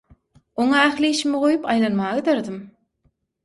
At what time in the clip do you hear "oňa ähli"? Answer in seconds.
0.65-1.11